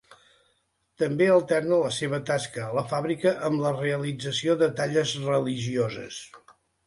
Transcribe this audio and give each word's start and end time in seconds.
També 1.01 1.25
alterna 1.33 1.77
la 1.81 1.91
seva 1.97 2.19
tasca 2.29 2.63
a 2.67 2.71
la 2.77 2.85
fàbrica 2.95 3.35
amb 3.49 3.63
la 3.65 3.75
realització 3.77 4.55
de 4.63 4.73
talles 4.81 5.13
religioses. 5.29 6.19